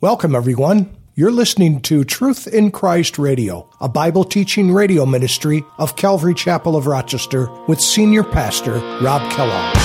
[0.00, 0.96] Welcome, everyone.
[1.16, 6.76] You're listening to Truth in Christ Radio, a Bible teaching radio ministry of Calvary Chapel
[6.76, 9.76] of Rochester with Senior Pastor Rob Kellogg.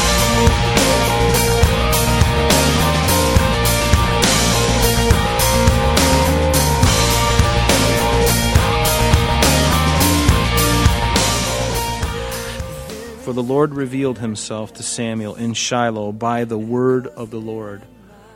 [13.23, 17.82] For the Lord revealed himself to Samuel in Shiloh by the word of the Lord.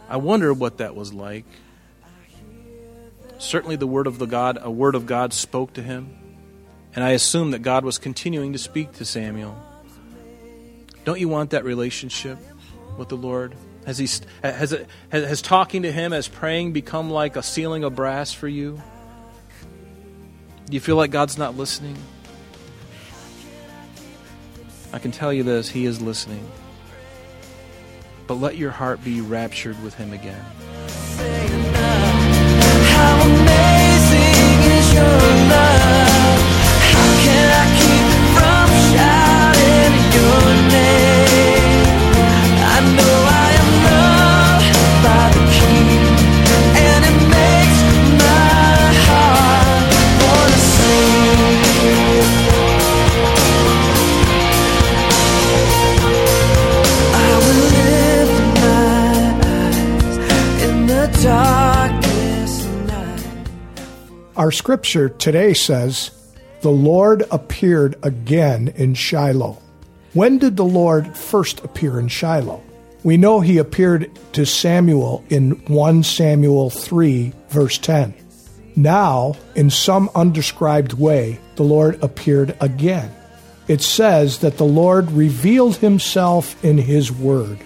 [0.09, 1.45] I wonder what that was like.
[3.39, 6.15] Certainly, the word of the God, a word of God, spoke to him,
[6.95, 9.55] and I assume that God was continuing to speak to Samuel.
[11.05, 12.37] Don't you want that relationship
[12.97, 13.55] with the Lord?
[13.85, 14.09] Has he
[14.43, 14.75] has
[15.09, 18.81] has talking to Him, has praying become like a ceiling of brass for you?
[20.65, 21.95] Do you feel like God's not listening?
[24.91, 26.45] I can tell you this: He is listening.
[28.27, 31.76] But let your heart be raptured with Him again.
[32.97, 35.17] How amazing is your
[35.51, 36.06] love?
[64.37, 66.11] Our scripture today says,
[66.61, 69.57] The Lord appeared again in Shiloh.
[70.13, 72.61] When did the Lord first appear in Shiloh?
[73.03, 78.13] We know he appeared to Samuel in 1 Samuel 3, verse 10.
[78.75, 83.11] Now, in some undescribed way, the Lord appeared again.
[83.67, 87.57] It says that the Lord revealed himself in his word.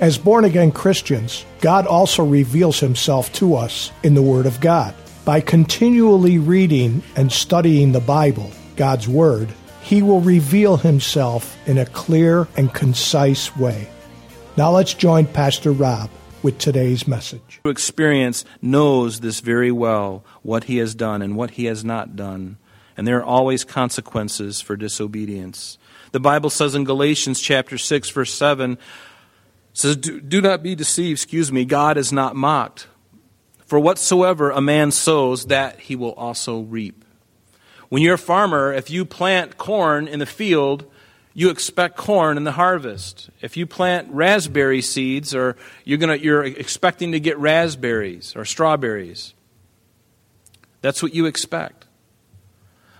[0.00, 4.94] As born again Christians, God also reveals himself to us in the Word of God.
[5.24, 9.48] By continually reading and studying the Bible, God's Word,
[9.80, 13.88] He will reveal Himself in a clear and concise way.
[14.58, 16.10] Now let's join Pastor Rob
[16.42, 17.62] with today's message.
[17.64, 22.58] Experience knows this very well, what he has done and what he has not done.
[22.94, 25.78] And there are always consequences for disobedience.
[26.12, 28.76] The Bible says in Galatians chapter 6 verse 7
[29.72, 32.88] says do, do not be deceived, excuse me, God is not mocked.
[33.74, 37.04] For whatsoever a man sows, that he will also reap.
[37.88, 40.88] When you're a farmer, if you plant corn in the field,
[41.32, 43.30] you expect corn in the harvest.
[43.40, 49.34] If you plant raspberry seeds, or you're, gonna, you're expecting to get raspberries or strawberries.
[50.80, 51.86] That's what you expect.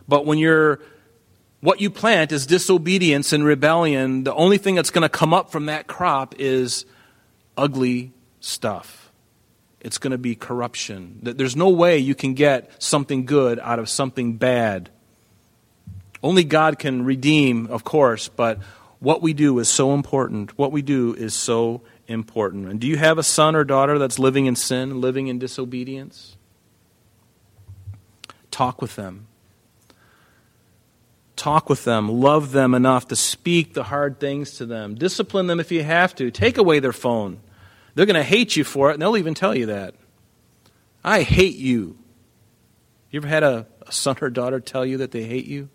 [0.09, 0.81] But when you're
[1.61, 5.53] what you plant is disobedience and rebellion, the only thing that's going to come up
[5.53, 6.85] from that crop is
[7.57, 9.04] ugly stuff
[9.85, 11.19] it's going to be corruption.
[11.23, 14.91] There's no way you can get something good out of something bad.
[16.23, 18.59] Only God can redeem, of course, but
[18.99, 20.57] what we do is so important.
[20.59, 22.69] What we do is so important.
[22.69, 26.37] And do you have a son or daughter that's living in sin, living in disobedience?
[28.51, 29.27] Talk with them.
[31.37, 32.09] Talk with them.
[32.09, 34.95] Love them enough to speak the hard things to them.
[34.95, 36.31] Discipline them if you have to.
[36.31, 37.41] Take away their phone.
[37.95, 39.95] They're going to hate you for it, and they'll even tell you that.
[41.05, 41.97] I hate you.
[43.11, 45.69] You ever had a, a son or daughter tell you that they hate you?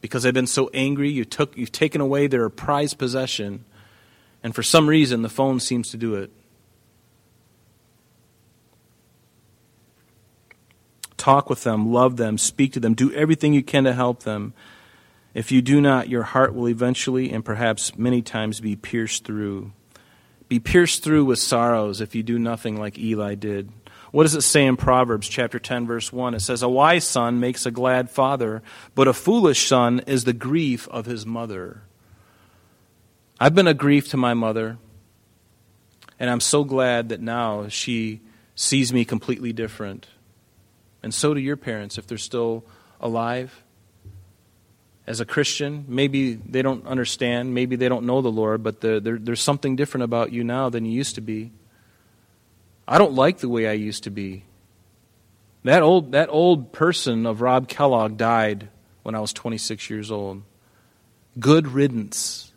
[0.00, 3.64] Because they've been so angry, you took, you've taken away their prized possession,
[4.42, 6.30] and for some reason the phone seems to do it.
[11.16, 14.54] Talk with them, love them, speak to them, do everything you can to help them.
[15.34, 19.72] If you do not, your heart will eventually and perhaps many times be pierced through
[20.48, 23.70] be pierced through with sorrows if you do nothing like Eli did.
[24.10, 26.34] What does it say in Proverbs chapter 10 verse 1?
[26.34, 28.62] It says a wise son makes a glad father,
[28.94, 31.82] but a foolish son is the grief of his mother.
[33.38, 34.78] I've been a grief to my mother,
[36.18, 38.20] and I'm so glad that now she
[38.54, 40.08] sees me completely different.
[41.02, 42.64] And so do your parents if they're still
[43.00, 43.62] alive
[45.08, 45.86] as a Christian.
[45.88, 49.74] Maybe they don't understand, maybe they don't know the Lord, but the, there, there's something
[49.74, 51.50] different about you now than you used to be.
[52.86, 54.44] I don't like the way I used to be.
[55.64, 58.68] That old, that old person of Rob Kellogg died
[59.02, 60.42] when I was 26 years old.
[61.38, 62.52] Good riddance.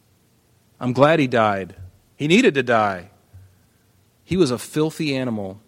[0.78, 1.78] I'm glad he died.
[2.18, 3.12] He needed to die.
[4.26, 5.62] He was a filthy animal.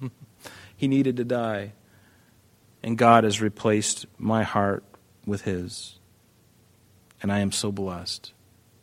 [0.76, 1.72] he needed to die.
[2.82, 4.84] And God has replaced my heart
[5.26, 5.98] with his.
[7.22, 8.32] And I am so blessed.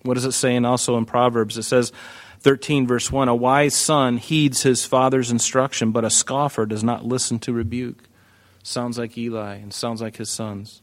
[0.04, 0.56] What does it say?
[0.56, 1.92] And also in Proverbs, it says,
[2.40, 7.06] 13, verse 1 A wise son heeds his father's instruction, but a scoffer does not
[7.06, 8.06] listen to rebuke.
[8.64, 10.82] Sounds like Eli and sounds like his sons.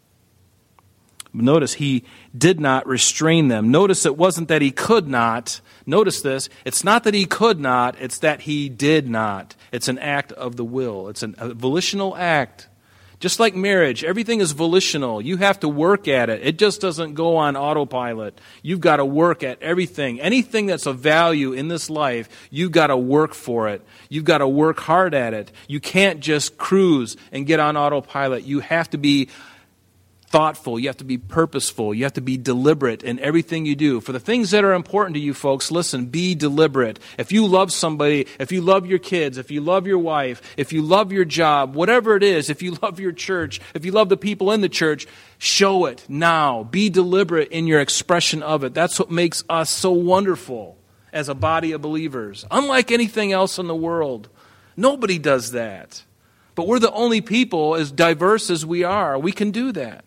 [1.32, 2.04] Notice he
[2.36, 3.70] did not restrain them.
[3.70, 5.60] Notice it wasn't that he could not.
[5.84, 6.48] Notice this.
[6.64, 9.54] It's not that he could not, it's that he did not.
[9.70, 12.67] It's an act of the will, it's an, a volitional act.
[13.20, 15.20] Just like marriage, everything is volitional.
[15.20, 16.40] You have to work at it.
[16.46, 18.40] It just doesn't go on autopilot.
[18.62, 20.20] You've got to work at everything.
[20.20, 23.84] Anything that's of value in this life, you've got to work for it.
[24.08, 25.50] You've got to work hard at it.
[25.66, 28.44] You can't just cruise and get on autopilot.
[28.44, 29.28] You have to be
[30.30, 34.00] thoughtful, you have to be purposeful, you have to be deliberate in everything you do.
[34.00, 36.98] For the things that are important to you folks, listen, be deliberate.
[37.16, 40.72] If you love somebody, if you love your kids, if you love your wife, if
[40.72, 44.10] you love your job, whatever it is, if you love your church, if you love
[44.10, 45.06] the people in the church,
[45.38, 46.62] show it now.
[46.64, 48.74] Be deliberate in your expression of it.
[48.74, 50.76] That's what makes us so wonderful
[51.10, 52.44] as a body of believers.
[52.50, 54.28] Unlike anything else in the world,
[54.76, 56.04] nobody does that.
[56.54, 60.04] But we're the only people, as diverse as we are, we can do that.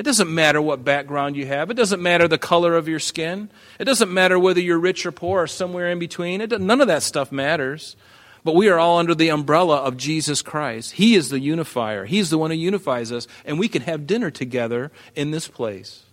[0.00, 1.70] It doesn't matter what background you have.
[1.70, 3.50] It doesn't matter the color of your skin.
[3.78, 6.40] It doesn't matter whether you're rich or poor or somewhere in between.
[6.40, 7.96] None of that stuff matters.
[8.42, 10.92] But we are all under the umbrella of Jesus Christ.
[10.92, 12.06] He is the unifier.
[12.06, 16.04] He's the one who unifies us, and we can have dinner together in this place.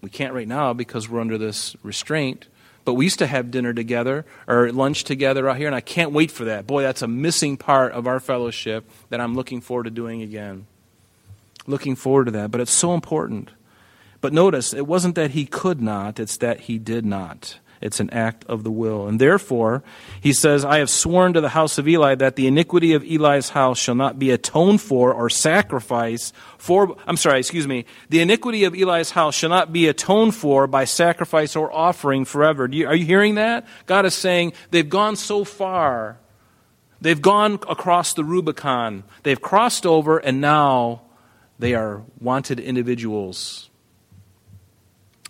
[0.00, 2.46] We can't right now because we're under this restraint,
[2.86, 6.12] but we used to have dinner together or lunch together out here, and I can't
[6.12, 6.66] wait for that.
[6.66, 10.66] Boy, that's a missing part of our fellowship that I'm looking forward to doing again
[11.66, 12.50] looking forward to that.
[12.50, 13.50] But it's so important.
[14.20, 17.58] But notice, it wasn't that he could not, it's that he did not.
[17.80, 19.06] It's an act of the will.
[19.06, 19.82] And therefore,
[20.20, 23.50] he says, I have sworn to the house of Eli that the iniquity of Eli's
[23.50, 28.64] house shall not be atoned for or sacrifice for, I'm sorry, excuse me, the iniquity
[28.64, 32.66] of Eli's house shall not be atoned for by sacrifice or offering forever.
[32.70, 33.66] You, are you hearing that?
[33.84, 36.18] God is saying they've gone so far.
[37.00, 39.04] They've gone across the Rubicon.
[39.22, 41.02] They've crossed over, and now
[41.58, 43.70] they are wanted individuals.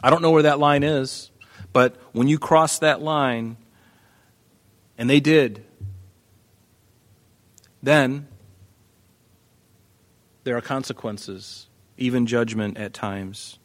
[0.03, 1.31] I don't know where that line is,
[1.73, 3.57] but when you cross that line,
[4.99, 5.65] and they did,
[7.83, 8.29] then
[10.45, 13.59] there are consequences, even judgment at times.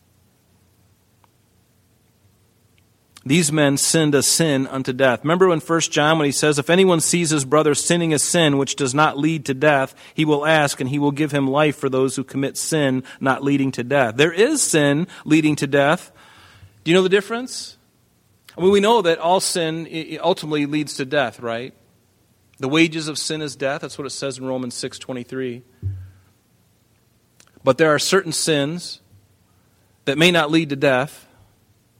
[3.23, 5.23] These men sinned a sin unto death.
[5.23, 8.57] Remember in 1 John when he says, If anyone sees his brother sinning a sin
[8.57, 11.75] which does not lead to death, he will ask, and he will give him life
[11.75, 14.17] for those who commit sin not leading to death.
[14.17, 16.11] There is sin leading to death.
[16.83, 17.77] Do you know the difference?
[18.57, 19.87] I mean, we know that all sin
[20.19, 21.75] ultimately leads to death, right?
[22.57, 23.81] The wages of sin is death.
[23.81, 25.61] That's what it says in Romans 6.23.
[27.63, 28.99] But there are certain sins
[30.05, 31.27] that may not lead to death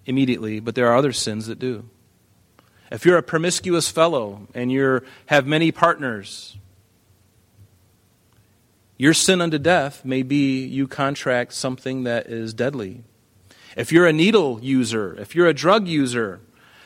[0.06, 1.89] immediately, but there are other sins that do.
[2.92, 6.57] If you're a promiscuous fellow and you have many partners,
[8.98, 13.03] your sin unto death may be you contract something that is deadly.
[13.77, 16.42] If you're a needle user, if you're a drug user,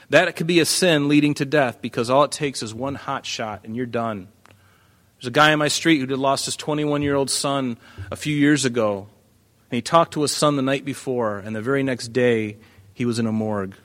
[0.10, 3.26] that could be a sin leading to death because all it takes is one hot
[3.26, 4.28] shot and you're done.
[5.18, 7.78] There's a guy on my street who lost his 21 year old son
[8.12, 9.08] a few years ago.
[9.72, 12.58] And he talked to his son the night before, and the very next day,
[12.96, 13.76] he was in a morgue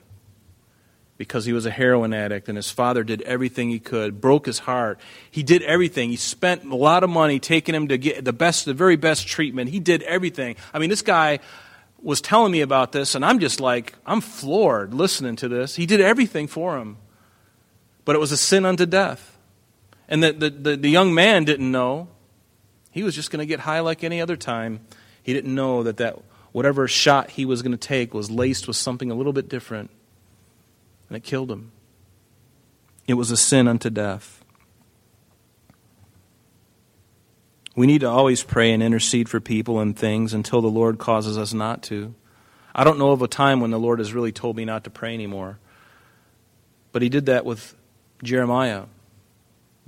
[1.17, 4.57] because he was a heroin addict and his father did everything he could broke his
[4.57, 4.99] heart.
[5.29, 6.09] He did everything.
[6.09, 9.27] He spent a lot of money taking him to get the best the very best
[9.27, 9.69] treatment.
[9.69, 10.55] He did everything.
[10.73, 11.37] I mean this guy
[12.01, 15.75] was telling me about this and i'm just like i'm floored listening to this.
[15.75, 16.97] He did everything for him
[18.05, 19.37] but it was a sin unto death.
[20.07, 22.07] And the, the, the, the young man didn't know.
[22.91, 24.81] He was just going to get high like any other time.
[25.23, 26.19] He didn't know that that
[26.51, 29.89] whatever shot he was going to take was laced with something a little bit different,
[31.07, 31.71] and it killed him.
[33.07, 34.43] It was a sin unto death.
[37.75, 41.37] We need to always pray and intercede for people and things until the Lord causes
[41.37, 42.13] us not to.
[42.75, 44.89] I don't know of a time when the Lord has really told me not to
[44.89, 45.57] pray anymore.
[46.91, 47.75] But he did that with
[48.23, 48.83] Jeremiah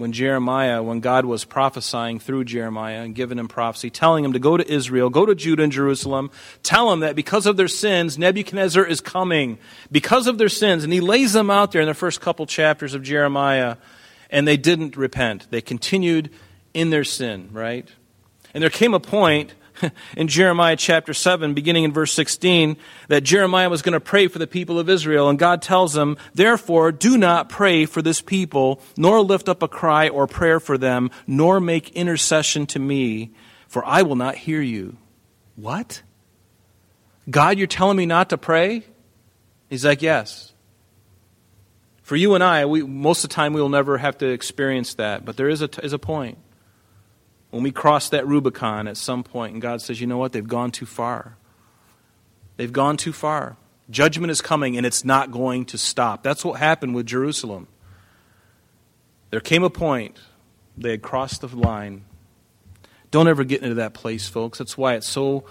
[0.04, 4.40] when Jeremiah, when God was prophesying through Jeremiah and giving him prophecy, telling him to
[4.40, 6.30] go to Israel, go to Judah and Jerusalem,
[6.62, 9.58] tell them that because of their sins, Nebuchadnezzar is coming.
[9.94, 10.84] Because of their sins.
[10.84, 13.78] And he lays them out there in the first couple chapters of Jeremiah,
[14.30, 15.48] and they didn't repent.
[15.52, 16.32] They continued
[16.74, 17.88] in their sin, right?
[18.54, 19.54] And there came a point
[20.18, 24.40] in Jeremiah chapter 7, beginning in verse 16, that Jeremiah was going to pray for
[24.40, 25.30] the people of Israel.
[25.30, 29.68] And God tells him, Therefore, do not pray for this people, nor lift up a
[29.68, 33.32] cry or prayer for them, nor make intercession to me,
[33.68, 34.98] for I will not hear you.
[35.56, 36.02] What?
[37.30, 38.84] God, you're telling me not to pray?
[39.70, 40.50] He's like, Yes.
[42.02, 44.96] For you and I, we, most of the time we will never have to experience
[44.96, 46.38] that, but there is a, is a point
[47.54, 50.48] when we cross that Rubicon at some point and God says, you know what, they've
[50.48, 51.38] gone too far.
[52.58, 53.58] They've gone too far.
[53.92, 56.24] Judgment is coming and it's not going to stop.
[56.24, 57.68] That's what happened with Jerusalem.
[59.30, 60.18] There came a point
[60.76, 62.06] they had crossed the line.
[63.12, 64.58] Don't ever get into that place, folks.
[64.58, 65.44] That's why it's so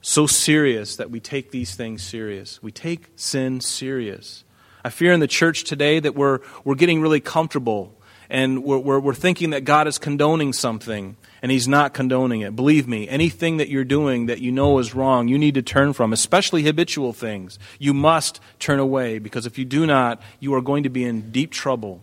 [0.00, 2.62] so serious that we take these things serious.
[2.62, 4.42] We take sin serious.
[4.82, 7.94] I fear in the church today that we're, we're getting really comfortable
[8.28, 12.56] and we're, we're, we're, thinking that God is condoning something and He's not condoning it.
[12.56, 15.92] Believe me, anything that you're doing that you know is wrong, you need to turn
[15.92, 17.58] from, especially habitual things.
[17.78, 21.32] You must turn away because if you do not, you are going to be in
[21.32, 22.00] deep trouble.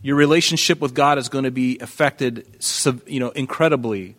[0.00, 2.46] Your relationship with God is going to be affected
[3.06, 4.16] you know, incredibly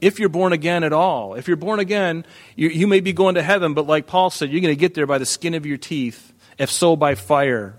[0.00, 1.34] if you're born again at all.
[1.34, 2.24] If you're born again,
[2.56, 4.94] you, you may be going to heaven, but like Paul said, you're going to get
[4.94, 7.74] there by the skin of your teeth, if so, by fire.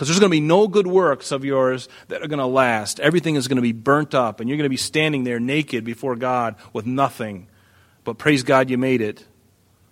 [0.00, 3.00] Because there's going to be no good works of yours that are going to last.
[3.00, 5.84] Everything is going to be burnt up, and you're going to be standing there naked
[5.84, 7.48] before God with nothing.
[8.02, 9.26] But praise God you made it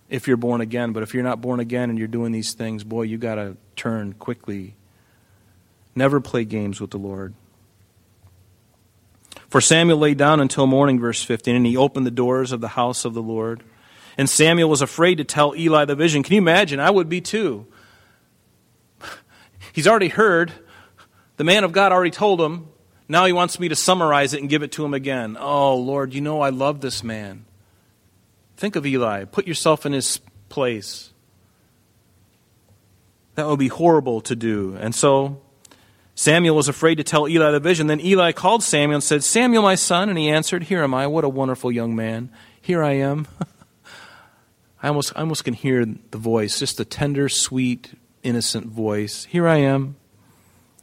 [0.09, 0.93] if you're born again.
[0.93, 3.55] But if you're not born again and you're doing these things, boy, you got to
[3.75, 4.73] turn quickly.
[5.93, 7.35] Never play games with the Lord.
[9.47, 12.69] For Samuel lay down until morning, verse 15, and he opened the doors of the
[12.69, 13.61] house of the Lord.
[14.17, 16.23] And Samuel was afraid to tell Eli the vision.
[16.23, 16.79] Can you imagine?
[16.79, 17.67] I would be too.
[19.79, 20.51] He's already heard.
[21.37, 22.67] The man of God already told him.
[23.07, 25.37] Now he wants me to summarize it and give it to him again.
[25.39, 27.45] Oh, Lord, you know I love this man.
[28.57, 29.23] Think of Eli.
[29.23, 30.19] Put yourself in his
[30.49, 31.13] place.
[33.35, 34.75] That would be horrible to do.
[34.77, 35.39] And so
[36.13, 37.87] Samuel was afraid to tell Eli the vision.
[37.87, 40.09] Then Eli called Samuel and said, Samuel, my son.
[40.09, 41.07] And he answered, Here am I.
[41.07, 42.33] What a wonderful young man.
[42.61, 43.29] Here I am.
[44.83, 49.25] I almost, I almost can hear the voice, just the tender, sweet, innocent voice.
[49.25, 49.95] Here I am.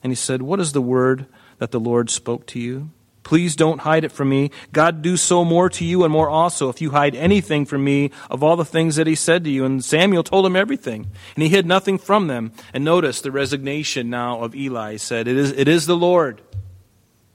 [0.03, 1.27] And he said, What is the word
[1.59, 2.91] that the Lord spoke to you?
[3.27, 4.53] Please don't hide it from me.
[4.73, 8.13] God do so more to you and more also if you hide anything from me
[8.31, 9.65] of all the things that he said to you.
[9.65, 12.53] And Samuel told him everything, and he hid nothing from them.
[12.73, 14.93] And notice the resignation now of Eli.
[14.93, 16.41] He said, It is, it is the Lord.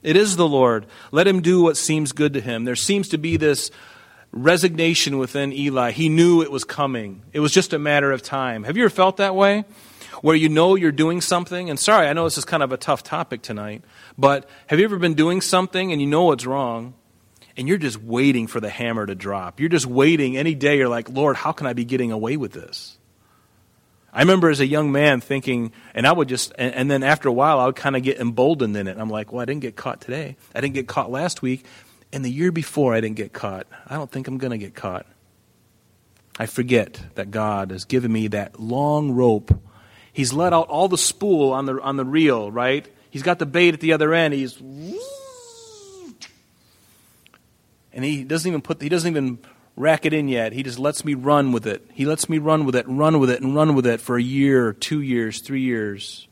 [0.02, 0.86] It is the Lord.
[1.10, 2.64] Let him do what seems good to him.
[2.64, 3.70] There seems to be this
[4.32, 5.90] resignation within Eli.
[5.90, 7.20] He knew it was coming.
[7.34, 8.64] It was just a matter of time.
[8.64, 9.66] Have you ever felt that way?
[10.20, 12.76] Where you know you're doing something, and sorry, I know this is kind of a
[12.76, 13.82] tough topic tonight,
[14.18, 16.94] but have you ever been doing something and you know it's wrong,
[17.56, 19.58] and you're just waiting for the hammer to drop?
[19.58, 20.76] You're just waiting any day.
[20.78, 22.98] You're like, Lord, how can I be getting away with this?
[24.12, 27.28] I remember as a young man thinking, and I would just, and, and then after
[27.30, 28.98] a while, I would kind of get emboldened in it.
[28.98, 30.36] I'm like, well, I didn't get caught today.
[30.54, 31.64] I didn't get caught last week.
[32.12, 33.66] And the year before, I didn't get caught.
[33.86, 35.06] I don't think I'm going to get caught.
[36.38, 39.58] I forget that God has given me that long rope.
[40.12, 42.86] He's let out all the spool on the, on the reel, right?
[43.10, 44.34] He's got the bait at the other end.
[44.34, 44.60] He's
[47.92, 49.38] and he doesn't even put he doesn't even
[49.76, 50.52] rack it in yet.
[50.52, 51.86] He just lets me run with it.
[51.92, 54.16] He lets me run with it, and run with it, and run with it for
[54.16, 56.26] a year, two years, three years.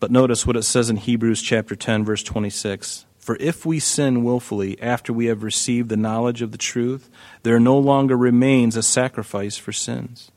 [0.00, 3.06] But notice what it says in Hebrews chapter 10, verse 26.
[3.18, 7.08] For if we sin willfully after we have received the knowledge of the truth,
[7.42, 10.30] there no longer remains a sacrifice for sins.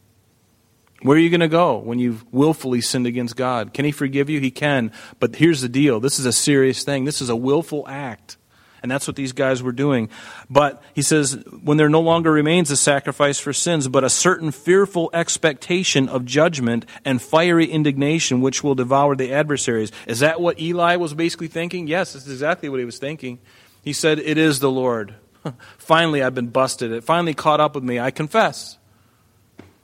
[1.02, 3.74] Where are you going to go when you've willfully sinned against God?
[3.74, 4.40] Can He forgive you?
[4.40, 4.92] He can.
[5.20, 7.06] But here's the deal this is a serious thing.
[7.06, 8.38] This is a willful act.
[8.84, 10.10] And that's what these guys were doing.
[10.50, 14.52] But he says, when there no longer remains a sacrifice for sins, but a certain
[14.52, 19.92] fearful expectation of judgment and fiery indignation which will devour the adversaries.
[20.06, 21.88] Is that what Eli was basically thinking?
[21.88, 23.40] Yes, that's exactly what he was thinking.
[23.84, 25.16] He said, It is the Lord.
[25.78, 26.92] finally, I've been busted.
[26.92, 28.00] It finally caught up with me.
[28.00, 28.78] I confess.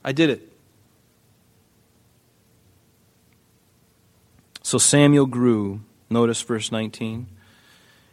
[0.03, 0.52] I did it.
[4.73, 5.81] So Samuel grew.
[6.09, 7.27] Notice verse 19.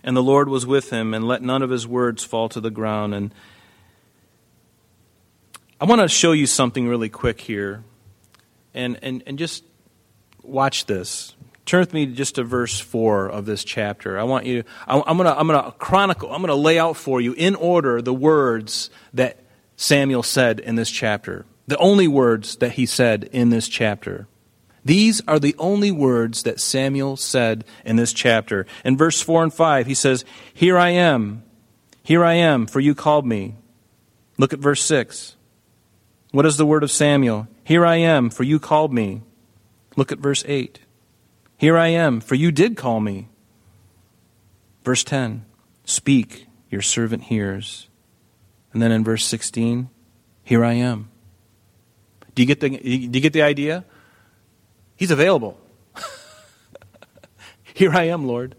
[0.05, 2.71] And the Lord was with him, and let none of his words fall to the
[2.71, 3.15] ground.
[3.15, 3.33] And
[5.81, 7.83] I want to show you something really quick here.
[8.75, 9.65] And, and, and just
[10.43, 11.35] watch this.
[11.65, 14.19] Turn with me just to verse 4 of this chapter.
[14.19, 16.99] I want you, I, I'm going to I'm to chronicle, I'm going to lay out
[16.99, 19.39] for you in order the words that
[19.77, 21.47] Samuel said in this chapter.
[21.69, 24.27] The only words that he said in this chapter.
[24.85, 28.67] These are the only words that Samuel said in this chapter.
[28.85, 31.43] In verse 4 and 5, he says, Here I am,
[32.03, 33.57] here I am, for you called me.
[34.39, 35.37] Look at verse 6.
[36.33, 37.49] What is the word of Samuel?
[37.65, 39.23] Here I am, for you called me.
[39.97, 40.81] Look at verse 8.
[41.59, 43.29] Here I am, for you did call me.
[44.83, 45.45] Verse 10.
[45.85, 47.89] Speak, your servant hears.
[48.73, 49.91] And then in verse 16,
[50.43, 51.11] here I am.
[52.35, 53.85] Do you get the, do you get the idea?
[55.01, 55.59] He's available.
[57.75, 58.55] Here I am, Lord.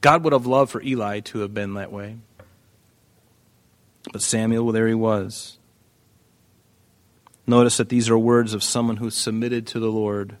[0.00, 2.16] God would have loved for Eli to have been that way.
[4.12, 5.56] But Samuel, well, there he was.
[7.46, 10.36] Notice that these are words of someone who submitted to the Lord.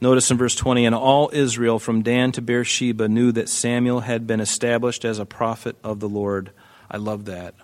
[0.00, 4.26] Notice in verse 20, and all Israel from Dan to Beersheba knew that Samuel had
[4.26, 6.52] been established as a prophet of the Lord.
[6.90, 7.54] I love that.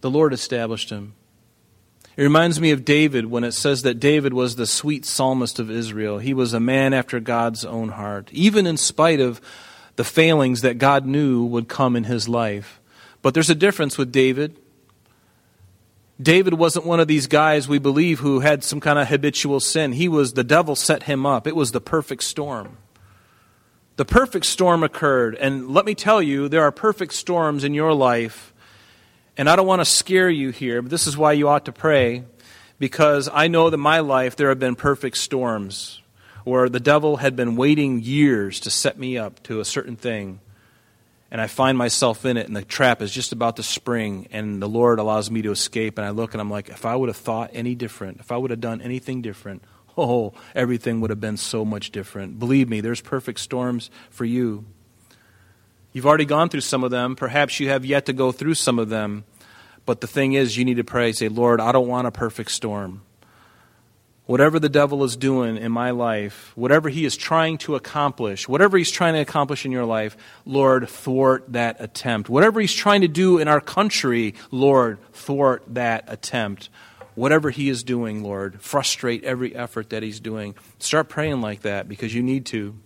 [0.00, 1.14] The Lord established him.
[2.18, 5.70] It reminds me of David when it says that David was the sweet psalmist of
[5.70, 6.18] Israel.
[6.18, 9.40] He was a man after God's own heart, even in spite of
[9.96, 12.80] the failings that God knew would come in his life.
[13.22, 14.56] But there's a difference with David
[16.20, 19.92] David wasn't one of these guys we believe who had some kind of habitual sin.
[19.92, 21.46] He was, the devil set him up.
[21.46, 22.76] It was the perfect storm.
[23.96, 25.36] The perfect storm occurred.
[25.36, 28.52] And let me tell you, there are perfect storms in your life.
[29.38, 31.72] And I don't want to scare you here, but this is why you ought to
[31.72, 32.24] pray.
[32.78, 36.02] Because I know that in my life there have been perfect storms
[36.44, 40.40] where the devil had been waiting years to set me up to a certain thing
[41.30, 44.62] and I find myself in it, and the trap is just about to spring, and
[44.62, 45.98] the Lord allows me to escape.
[45.98, 48.36] And I look and I'm like, if I would have thought any different, if I
[48.38, 49.62] would have done anything different,
[49.98, 52.38] oh, everything would have been so much different.
[52.38, 54.64] Believe me, there's perfect storms for you.
[55.98, 57.16] You've already gone through some of them.
[57.16, 59.24] Perhaps you have yet to go through some of them.
[59.84, 62.52] But the thing is, you need to pray, say, Lord, I don't want a perfect
[62.52, 63.02] storm
[64.26, 68.76] whatever the devil is doing in my life, whatever he is trying to accomplish, whatever
[68.78, 72.28] he's trying to accomplish in your life, Lord, thwart that attempt.
[72.28, 76.68] Whatever he's trying to do in our country, Lord, thwart that attempt.
[77.16, 80.54] Whatever he is doing, Lord, frustrate every effort that he's doing.
[80.78, 82.76] Start praying like that because you need to.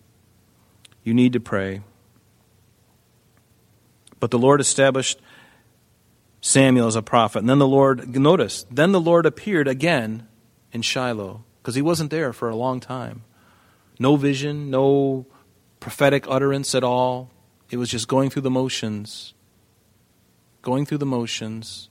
[1.02, 1.83] You need to pray.
[4.23, 5.21] But the Lord established
[6.41, 7.41] Samuel as a prophet.
[7.41, 10.29] And then the Lord, notice, then the Lord appeared again
[10.71, 13.25] in Shiloh because he wasn't there for a long time.
[13.99, 15.26] No vision, no
[15.81, 17.30] prophetic utterance at all.
[17.69, 19.35] It was just going through the motions.
[20.63, 21.89] Going through the motions.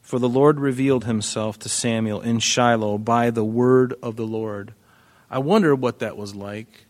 [0.00, 4.72] For the Lord revealed himself to Samuel in Shiloh by the word of the Lord.
[5.30, 6.86] I wonder what that was like.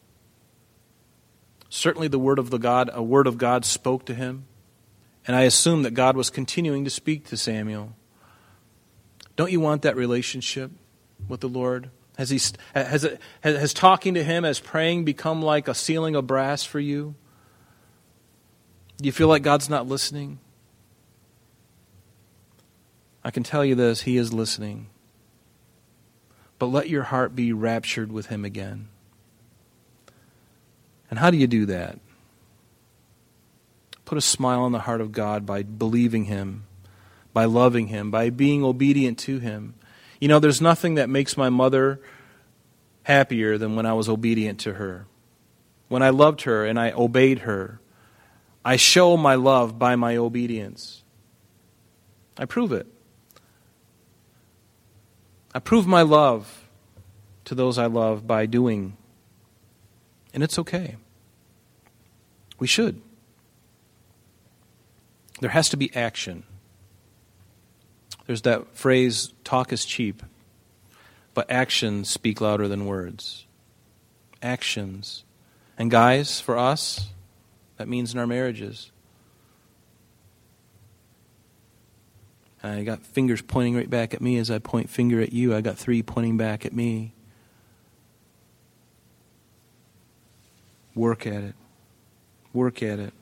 [1.69, 4.47] Certainly the word of the God, a word of God spoke to him.
[5.27, 7.95] And I assume that God was continuing to speak to Samuel.
[9.37, 10.71] Don't you want that relationship
[11.29, 11.91] with the Lord?
[12.17, 12.41] Has, he,
[12.75, 13.07] has,
[13.43, 17.15] has talking to Him, has praying become like a ceiling of brass for you?
[18.97, 20.41] Do you feel like God's not listening?
[23.23, 24.89] I can tell you this He is listening.
[26.59, 28.89] But let your heart be raptured with Him again.
[31.11, 31.99] And how do you do that?
[34.05, 36.65] Put a smile on the heart of God by believing Him
[37.39, 39.75] by loving Him, by being obedient to Him.
[40.21, 42.01] You know, there's nothing that makes my mother
[43.05, 45.07] happier than when I was obedient to her.
[45.87, 47.81] When I loved her and I obeyed her,
[48.65, 51.05] I show my love by my obedience.
[52.37, 52.89] I prove it.
[55.55, 56.69] I prove my love
[57.45, 58.97] to those I love by doing.
[60.35, 60.97] And it's okay.
[62.59, 63.01] We should.
[65.41, 66.43] There has to be action.
[68.27, 70.23] There's that phrase, talk is cheap,
[71.33, 73.47] but actions speak louder than words.
[74.43, 75.25] Actions.
[75.79, 77.09] And guys, for us,
[77.77, 78.91] that means in our marriages.
[82.63, 85.55] I got fingers pointing right back at me as I point finger at you.
[85.55, 87.13] I got three pointing back at me.
[90.99, 91.55] Work at it.
[92.53, 93.15] Work at it.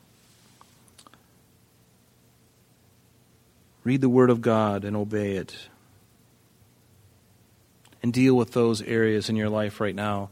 [3.85, 5.55] Read the Word of God and obey it.
[8.03, 10.31] And deal with those areas in your life right now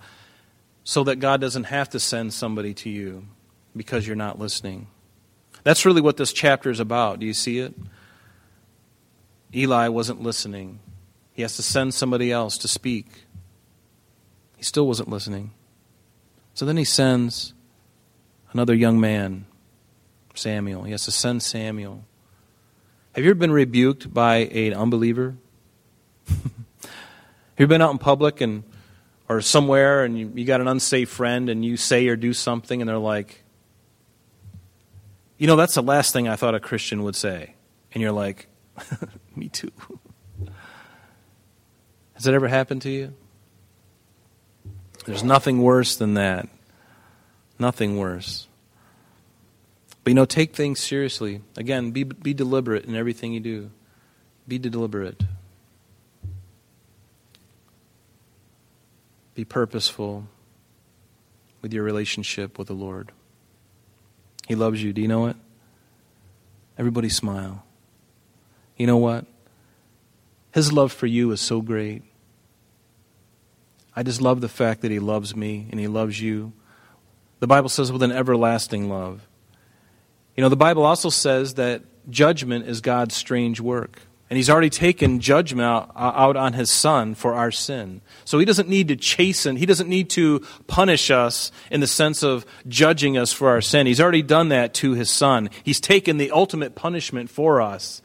[0.85, 3.27] so that God doesn't have to send somebody to you
[3.77, 4.87] because you're not listening.
[5.65, 7.21] That's really what this chapter is about.
[7.21, 7.75] Do you see it?
[9.55, 10.79] Eli wasn't listening.
[11.35, 13.27] He has to send somebody else to speak.
[14.57, 15.51] He still wasn't listening.
[16.55, 17.53] So then he sends
[18.53, 19.47] another young man,
[20.35, 20.85] Samuel.
[20.85, 22.05] He has to send Samuel.
[23.15, 25.37] Have you ever been rebuked by an unbeliever?
[26.29, 26.41] Have
[27.59, 28.63] you been out in public and
[29.29, 32.81] or somewhere and you, you got an unsafe friend and you say or do something
[32.81, 33.43] and they're like,
[35.39, 37.55] you know, that's the last thing I thought a Christian would say.
[37.93, 38.47] And you're like,
[39.37, 39.73] me too.
[42.15, 43.15] Has that ever happened to you?
[45.05, 46.49] There's nothing worse than that.
[47.59, 48.49] Nothing worse.
[50.03, 51.41] But you know, take things seriously.
[51.57, 53.71] Again, be, be deliberate in everything you do.
[54.47, 55.23] Be deliberate.
[59.35, 60.27] Be purposeful
[61.63, 63.11] with your relationship with the Lord.
[64.47, 64.93] He loves you.
[64.93, 65.37] Do you know it?
[66.79, 67.65] Everybody smile.
[68.77, 69.25] You know what?
[70.53, 72.03] His love for you is so great.
[73.97, 76.53] I just love the fact that He loves me and He loves you.
[77.41, 79.27] The Bible says with an everlasting love.
[80.37, 84.01] You know, the Bible also says that judgment is God's strange work.
[84.31, 88.01] And he's already taken judgment out, out, on his son for our sin.
[88.25, 92.23] So he doesn't need to chasten, he doesn't need to punish us in the sense
[92.23, 93.87] of judging us for our sin.
[93.87, 95.51] He's already done that to his son.
[95.63, 98.01] He's taken the ultimate punishment for us.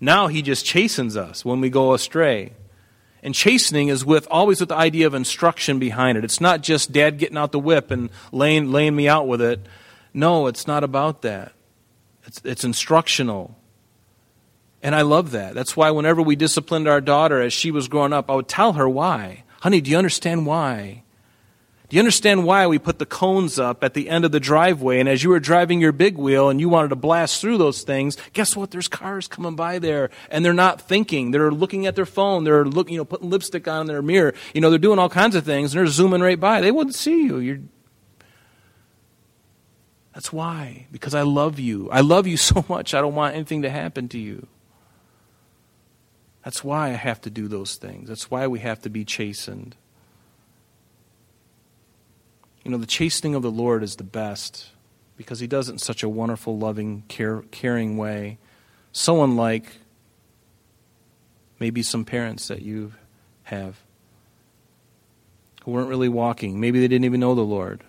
[0.00, 2.52] Now he just chastens us when we go astray.
[3.22, 6.24] And chastening is with always with the idea of instruction behind it.
[6.24, 9.60] It's not just dad getting out the whip and laying, laying me out with it.
[10.14, 11.52] No, it's not about that.
[12.24, 13.56] It's, it's instructional.
[14.82, 15.54] And I love that.
[15.54, 18.74] That's why whenever we disciplined our daughter as she was growing up, I would tell
[18.74, 19.44] her why.
[19.60, 21.02] Honey, do you understand why?
[21.90, 25.00] Do you understand why we put the cones up at the end of the driveway?
[25.00, 27.82] And as you were driving your big wheel and you wanted to blast through those
[27.82, 28.70] things, guess what?
[28.70, 31.32] There's cars coming by there and they're not thinking.
[31.32, 32.44] They're looking at their phone.
[32.44, 34.34] They're looking, you know, putting lipstick on their mirror.
[34.54, 36.60] You know, they're doing all kinds of things and they're zooming right by.
[36.60, 37.38] They wouldn't see you.
[37.38, 37.58] You're
[40.14, 40.86] that's why.
[40.92, 41.90] Because I love you.
[41.90, 44.46] I love you so much, I don't want anything to happen to you.
[46.44, 48.08] That's why I have to do those things.
[48.08, 49.76] That's why we have to be chastened.
[52.64, 54.70] You know, the chastening of the Lord is the best
[55.16, 58.38] because He does it in such a wonderful, loving, care, caring way.
[58.92, 59.66] So unlike
[61.58, 62.92] maybe some parents that you
[63.44, 63.76] have
[65.64, 66.58] who weren't really walking.
[66.58, 67.84] Maybe they didn't even know the Lord.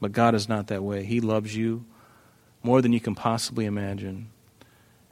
[0.00, 1.04] But God is not that way.
[1.04, 1.84] He loves you
[2.62, 4.30] more than you can possibly imagine.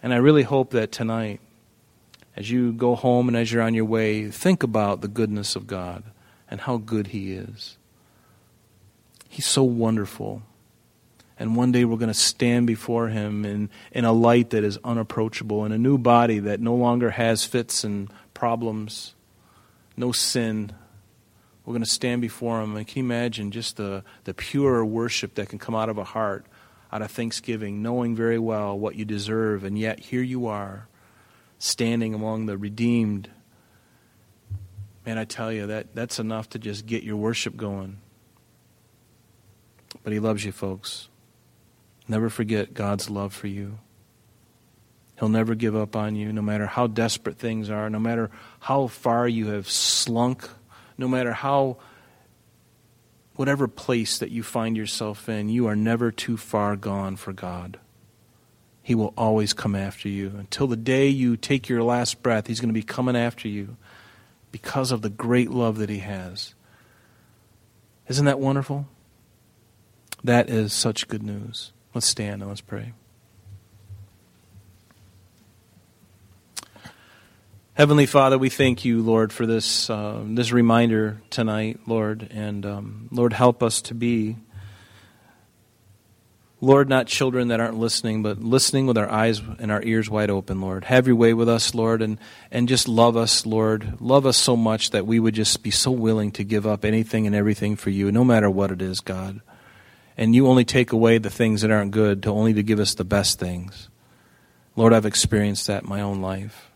[0.02, 1.40] And I really hope that tonight,
[2.36, 5.66] as you go home and as you're on your way, think about the goodness of
[5.66, 6.04] God
[6.50, 7.78] and how good He is.
[9.28, 10.42] He's so wonderful.
[11.38, 14.78] And one day we're going to stand before Him in, in a light that is
[14.84, 19.14] unapproachable, in a new body that no longer has fits and problems,
[19.96, 20.72] no sin,
[21.66, 22.76] we're going to stand before Him.
[22.76, 26.04] And can you imagine just the, the pure worship that can come out of a
[26.04, 26.46] heart,
[26.92, 30.86] out of thanksgiving, knowing very well what you deserve, and yet here you are,
[31.58, 33.28] standing among the redeemed.
[35.04, 37.98] Man, I tell you, that, that's enough to just get your worship going.
[40.06, 41.08] But He loves you, folks.
[42.06, 43.80] Never forget God's love for you.
[45.18, 48.86] He'll never give up on you, no matter how desperate things are, no matter how
[48.86, 50.48] far you have slunk
[50.98, 51.76] no matter how,
[53.34, 57.78] whatever place that you find yourself in, you are never too far gone for God.
[58.82, 60.32] He will always come after you.
[60.38, 63.76] Until the day you take your last breath, He's going to be coming after you
[64.52, 66.54] because of the great love that He has.
[68.08, 68.86] Isn't that wonderful?
[70.26, 71.70] That is such good news.
[71.94, 72.94] Let's stand and let's pray.
[77.74, 83.08] Heavenly Father, we thank you, Lord, for this uh, this reminder tonight, Lord, and um,
[83.12, 84.36] Lord, help us to be,
[86.60, 90.30] Lord, not children that aren't listening, but listening with our eyes and our ears wide
[90.30, 90.86] open, Lord.
[90.86, 92.18] Have your way with us, Lord, and
[92.50, 94.00] and just love us, Lord.
[94.00, 97.28] Love us so much that we would just be so willing to give up anything
[97.28, 99.40] and everything for you, no matter what it is, God.
[100.16, 102.94] And you only take away the things that aren't good to only to give us
[102.94, 103.88] the best things.
[104.74, 106.70] Lord, I've experienced that in my own life.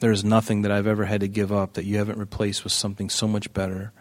[0.00, 2.72] There is nothing that I've ever had to give up that you haven't replaced with
[2.72, 3.92] something so much better.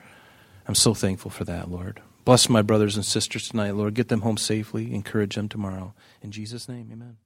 [0.67, 2.02] I'm so thankful for that, Lord.
[2.26, 3.93] Bless my brothers and sisters tonight, Lord.
[3.93, 4.93] Get them home safely.
[4.93, 5.93] Encourage them tomorrow.
[6.21, 7.17] In Jesus' name, amen.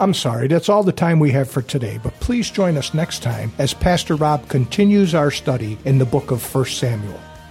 [0.00, 3.20] I'm sorry, that's all the time we have for today, but please join us next
[3.20, 7.18] time as Pastor Rob continues our study in the book of 1 Samuel.